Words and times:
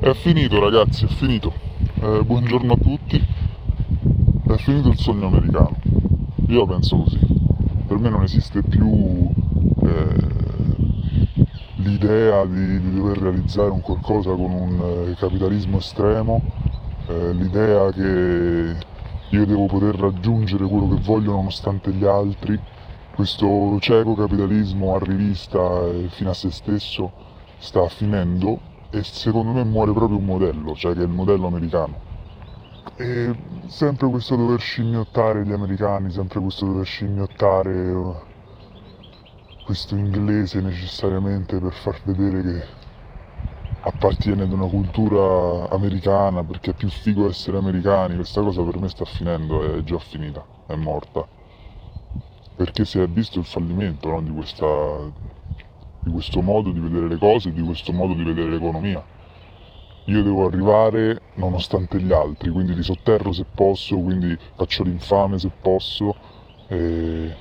È 0.00 0.14
finito 0.14 0.60
ragazzi, 0.60 1.06
è 1.06 1.08
finito. 1.08 1.52
Eh, 2.00 2.22
buongiorno 2.22 2.74
a 2.74 2.76
tutti. 2.76 3.20
È 4.46 4.56
finito 4.58 4.90
il 4.90 4.96
sogno 4.96 5.26
americano. 5.26 5.76
Io 6.46 6.64
penso 6.66 6.98
così. 6.98 7.18
Per 7.84 7.98
me 7.98 8.08
non 8.08 8.22
esiste 8.22 8.62
più 8.62 9.28
eh, 9.82 10.36
l'idea 11.78 12.44
di, 12.44 12.80
di, 12.80 12.94
dover 12.94 13.18
realizzare 13.18 13.70
un 13.70 13.80
qualcosa 13.80 14.30
con 14.30 14.52
un 14.52 15.08
eh, 15.08 15.14
capitalismo 15.18 15.78
estremo, 15.78 16.42
eh, 17.08 17.32
l'idea 17.32 17.90
che 17.90 18.76
io 19.30 19.46
devo 19.46 19.66
poter 19.66 19.96
raggiungere 19.96 20.64
quello 20.66 20.94
che 20.94 21.02
voglio 21.02 21.32
nonostante 21.32 21.90
gli 21.90 22.04
altri, 22.04 22.56
questo 23.16 23.76
cieco 23.80 24.14
capitalismo 24.14 24.94
a 24.94 25.00
rivista 25.00 25.88
e 25.88 26.06
fino 26.10 26.30
a 26.30 26.34
se 26.34 26.52
stesso 26.52 27.10
sta 27.58 27.88
finendo 27.88 28.67
e 28.90 29.02
secondo 29.04 29.52
me 29.52 29.64
muore 29.64 29.92
proprio 29.92 30.18
un 30.18 30.24
modello, 30.24 30.74
cioè 30.74 30.94
che 30.94 31.00
è 31.00 31.04
il 31.04 31.08
modello 31.10 31.46
americano. 31.46 32.04
E 32.94 33.34
sempre 33.66 34.08
questo 34.10 34.36
dover 34.36 34.60
scimmiottare 34.60 35.44
gli 35.46 35.52
americani, 35.52 36.10
sempre 36.10 36.40
questo 36.40 36.66
dover 36.66 36.86
scimmiottare 36.86 37.72
eh, 37.90 38.26
questo 39.60 39.94
inglese 39.94 40.60
necessariamente 40.60 41.60
per 41.60 41.72
far 41.72 42.00
vedere 42.02 42.42
che 42.42 42.76
appartiene 43.80 44.44
ad 44.44 44.52
una 44.52 44.68
cultura 44.68 45.68
americana 45.70 46.44
perché 46.44 46.70
è 46.70 46.74
più 46.74 46.88
figo 46.90 47.28
essere 47.28 47.56
americani, 47.58 48.14
questa 48.14 48.40
cosa 48.42 48.62
per 48.62 48.78
me 48.78 48.88
sta 48.88 49.04
finendo, 49.04 49.62
è 49.78 49.82
già 49.82 49.98
finita, 49.98 50.48
è 50.64 50.74
morta. 50.76 51.28
Perché 52.54 52.84
si 52.84 52.98
è 52.98 53.08
visto 53.08 53.38
il 53.38 53.46
fallimento 53.46 54.10
no, 54.10 54.20
di 54.22 54.30
questa 54.30 54.64
di 56.00 56.10
questo 56.10 56.40
modo 56.42 56.70
di 56.70 56.80
vedere 56.80 57.08
le 57.08 57.16
cose, 57.16 57.52
di 57.52 57.62
questo 57.62 57.92
modo 57.92 58.14
di 58.14 58.22
vedere 58.22 58.50
l'economia. 58.50 59.04
Io 60.04 60.22
devo 60.22 60.46
arrivare 60.46 61.20
nonostante 61.34 62.00
gli 62.00 62.12
altri, 62.12 62.50
quindi 62.50 62.74
li 62.74 62.82
sotterro 62.82 63.32
se 63.32 63.44
posso, 63.44 63.98
quindi 63.98 64.36
faccio 64.54 64.82
l'infame 64.82 65.38
se 65.38 65.50
posso 65.60 66.14
e, 66.66 67.36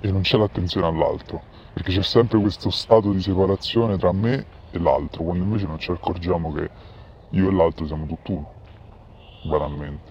e 0.00 0.10
non 0.10 0.22
c'è 0.22 0.38
l'attenzione 0.38 0.86
all'altro, 0.86 1.42
perché 1.74 1.92
c'è 1.92 2.02
sempre 2.02 2.38
questo 2.40 2.70
stato 2.70 3.12
di 3.12 3.20
separazione 3.20 3.98
tra 3.98 4.12
me 4.12 4.46
e 4.70 4.78
l'altro, 4.78 5.24
quando 5.24 5.44
invece 5.44 5.66
non 5.66 5.78
ci 5.78 5.90
accorgiamo 5.90 6.52
che 6.52 6.70
io 7.30 7.48
e 7.48 7.52
l'altro 7.52 7.84
siamo 7.84 8.06
tutt'uno, 8.06 8.50
banalmente. 9.42 10.10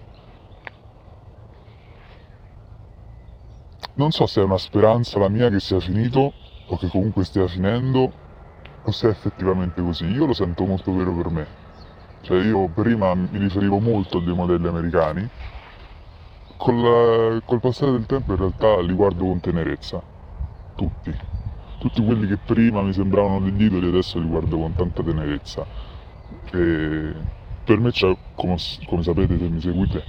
Non 3.94 4.10
so 4.12 4.26
se 4.26 4.40
è 4.40 4.44
una 4.44 4.58
speranza 4.58 5.18
la 5.18 5.28
mia 5.28 5.50
che 5.50 5.60
sia 5.60 5.80
finito 5.80 6.32
o 6.72 6.76
che 6.78 6.88
comunque 6.88 7.24
stia 7.24 7.46
finendo 7.46 8.10
o 8.82 8.90
se 8.90 9.08
è 9.08 9.10
effettivamente 9.10 9.82
così. 9.82 10.06
Io 10.06 10.24
lo 10.26 10.32
sento 10.32 10.64
molto 10.64 10.94
vero 10.94 11.14
per 11.14 11.28
me. 11.30 11.52
Cioè 12.20 12.42
io 12.42 12.68
prima 12.70 13.14
mi 13.14 13.38
riferivo 13.38 13.78
molto 13.80 14.18
a 14.18 14.22
dei 14.22 14.34
modelli 14.34 14.68
americani, 14.68 15.28
col, 16.56 17.42
col 17.44 17.60
passare 17.60 17.92
del 17.92 18.06
tempo 18.06 18.32
in 18.32 18.38
realtà 18.38 18.80
li 18.80 18.94
guardo 18.94 19.24
con 19.26 19.40
tenerezza. 19.40 20.02
Tutti. 20.74 21.14
Tutti 21.78 22.04
quelli 22.04 22.26
che 22.26 22.38
prima 22.38 22.82
mi 22.82 22.92
sembravano 22.92 23.40
degli 23.40 23.64
idoli 23.64 23.88
adesso 23.88 24.18
li 24.18 24.26
guardo 24.26 24.58
con 24.58 24.74
tanta 24.74 25.02
tenerezza. 25.02 25.68
E 26.52 27.26
per 27.64 27.78
me 27.80 27.90
c'è, 27.90 28.16
come, 28.34 28.56
come 28.86 29.02
sapete 29.02 29.38
se 29.38 29.48
mi 29.48 29.60
seguite, 29.60 30.08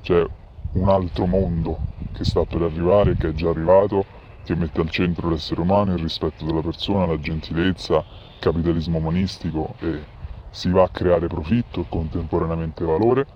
c'è 0.00 0.24
un 0.72 0.88
altro 0.88 1.26
mondo 1.26 1.88
che 2.10 2.24
sta 2.24 2.44
per 2.46 2.62
arrivare, 2.62 3.16
che 3.16 3.28
è 3.28 3.32
già 3.32 3.50
arrivato, 3.50 4.06
che 4.44 4.54
mette 4.54 4.80
al 4.80 4.90
centro 4.90 5.28
l'essere 5.28 5.60
umano, 5.60 5.92
il 5.92 5.98
rispetto 5.98 6.44
della 6.44 6.60
persona, 6.62 7.06
la 7.06 7.18
gentilezza, 7.18 7.96
il 7.96 8.38
capitalismo 8.40 8.98
umanistico 8.98 9.74
e 9.80 10.02
si 10.50 10.70
va 10.70 10.82
a 10.84 10.88
creare 10.88 11.26
profitto 11.26 11.80
e 11.80 11.86
contemporaneamente 11.88 12.84
valore. 12.84 13.26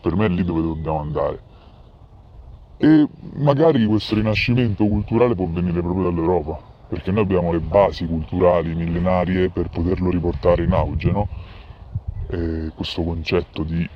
Per 0.00 0.16
me 0.16 0.26
è 0.26 0.28
lì 0.28 0.44
dove 0.44 0.62
dobbiamo 0.62 1.00
andare. 1.00 1.42
E 2.76 3.08
magari 3.36 3.86
questo 3.86 4.16
rinascimento 4.16 4.86
culturale 4.86 5.34
può 5.34 5.46
venire 5.46 5.80
proprio 5.80 6.04
dall'Europa, 6.04 6.60
perché 6.88 7.12
noi 7.12 7.22
abbiamo 7.22 7.52
le 7.52 7.60
basi 7.60 8.06
culturali 8.06 8.74
millenarie 8.74 9.48
per 9.50 9.68
poterlo 9.68 10.10
riportare 10.10 10.64
in 10.64 10.72
auge, 10.72 11.10
no? 11.10 11.28
Questo 12.74 13.02
concetto 13.02 13.62
di 13.62 13.88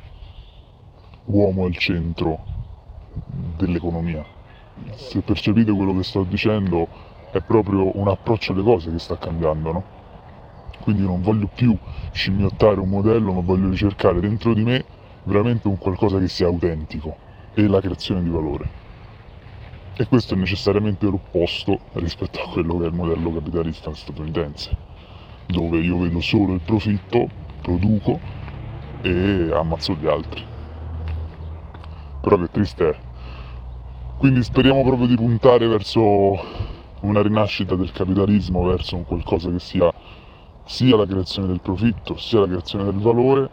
uomo 1.24 1.64
al 1.64 1.76
centro 1.76 2.46
dell'economia. 3.12 4.24
Se 4.94 5.20
percepite 5.22 5.72
quello 5.72 5.94
che 5.96 6.02
sto 6.02 6.24
dicendo 6.24 6.88
è 7.30 7.40
proprio 7.40 7.96
un 7.98 8.08
approccio 8.08 8.52
alle 8.52 8.62
cose 8.62 8.90
che 8.90 8.98
sta 8.98 9.16
cambiando, 9.16 9.72
no? 9.72 9.84
Quindi 10.80 11.02
non 11.02 11.20
voglio 11.20 11.48
più 11.52 11.76
scimmiottare 12.12 12.80
un 12.80 12.88
modello, 12.88 13.32
ma 13.32 13.40
voglio 13.40 13.68
ricercare 13.70 14.20
dentro 14.20 14.54
di 14.54 14.62
me 14.62 14.84
veramente 15.24 15.68
un 15.68 15.78
qualcosa 15.78 16.18
che 16.18 16.28
sia 16.28 16.46
autentico 16.46 17.18
e 17.54 17.66
la 17.66 17.80
creazione 17.80 18.22
di 18.22 18.28
valore. 18.28 18.70
E 19.96 20.06
questo 20.06 20.34
è 20.34 20.36
necessariamente 20.36 21.06
l'opposto 21.06 21.80
rispetto 21.94 22.40
a 22.40 22.48
quello 22.48 22.78
che 22.78 22.84
è 22.84 22.88
il 22.88 22.94
modello 22.94 23.32
capitalista 23.32 23.92
statunitense, 23.92 24.76
dove 25.46 25.78
io 25.78 25.98
vedo 25.98 26.20
solo 26.20 26.54
il 26.54 26.62
profitto, 26.62 27.26
produco 27.60 28.20
e 29.02 29.50
ammazzo 29.52 29.94
gli 29.94 30.06
altri 30.06 30.46
però 32.20 32.36
che 32.36 32.48
triste 32.50 32.88
è. 32.88 33.07
Quindi 34.18 34.42
speriamo 34.42 34.82
proprio 34.82 35.06
di 35.06 35.14
puntare 35.14 35.68
verso 35.68 36.36
una 37.02 37.22
rinascita 37.22 37.76
del 37.76 37.92
capitalismo, 37.92 38.64
verso 38.64 38.96
un 38.96 39.04
qualcosa 39.04 39.48
che 39.48 39.60
sia 39.60 39.92
sia 40.64 40.96
la 40.96 41.06
creazione 41.06 41.46
del 41.46 41.60
profitto, 41.60 42.16
sia 42.16 42.40
la 42.40 42.46
creazione 42.46 42.84
del 42.84 42.98
valore 42.98 43.48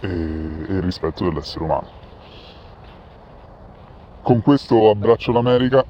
e, 0.00 0.06
e 0.06 0.74
il 0.74 0.82
rispetto 0.82 1.24
dell'essere 1.24 1.64
umano. 1.64 1.88
Con 4.20 4.42
questo 4.42 4.90
abbraccio 4.90 5.32
l'America, 5.32 5.82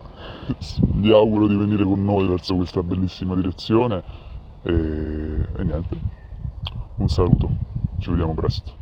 vi 0.95 1.13
auguro 1.13 1.49
di 1.49 1.57
venire 1.57 1.83
con 1.83 2.05
noi 2.05 2.29
verso 2.29 2.55
questa 2.55 2.83
bellissima 2.83 3.35
direzione 3.35 4.03
e, 4.63 4.73
e 4.73 5.65
niente, 5.65 5.99
un 6.95 7.09
saluto, 7.09 7.51
ci 7.99 8.09
vediamo 8.09 8.35
presto. 8.35 8.80